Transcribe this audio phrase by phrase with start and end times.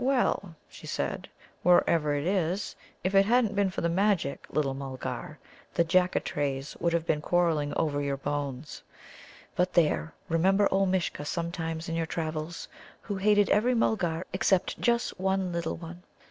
[0.03, 1.29] "Well," she said,
[1.61, 5.37] "wherever it is, if it hadn't been for the Magic, little Mulgar,
[5.75, 8.81] the Jaccatrays would have been quarrelling over your bones.
[9.55, 10.15] But there!
[10.27, 12.67] remember old Mishcha sometimes in your travels,
[13.01, 16.01] who hated every Mulgar except just one little one!"